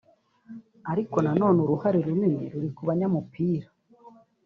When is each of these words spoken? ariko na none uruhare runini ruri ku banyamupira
ariko 0.91 1.17
na 1.25 1.31
none 1.39 1.57
uruhare 1.65 1.99
runini 2.05 2.43
ruri 2.51 2.69
ku 2.75 2.81
banyamupira 2.87 3.67